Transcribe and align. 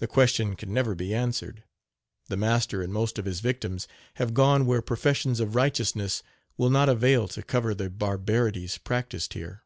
The 0.00 0.08
question 0.08 0.56
can 0.56 0.74
never 0.74 0.96
be 0.96 1.14
answered. 1.14 1.62
The 2.26 2.36
master 2.36 2.82
and 2.82 2.92
most 2.92 3.20
of 3.20 3.24
his 3.24 3.38
victims 3.38 3.86
have 4.14 4.34
gone 4.34 4.66
where 4.66 4.82
professions 4.82 5.38
of 5.38 5.54
righteousness 5.54 6.24
will 6.56 6.70
not 6.70 6.88
avail 6.88 7.28
to 7.28 7.42
cover 7.44 7.72
the 7.72 7.88
barbarities 7.88 8.78
practiced 8.78 9.34
here. 9.34 9.62